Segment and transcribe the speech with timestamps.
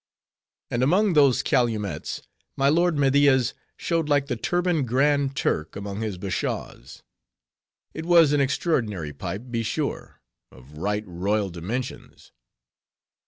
[0.71, 2.23] And among those calumets,
[2.57, 7.03] my lord Media's showed like the turbaned Grand Turk among his Bashaws.
[7.93, 10.19] It was an extraordinary pipe, be sure;
[10.51, 12.31] of right royal dimensions.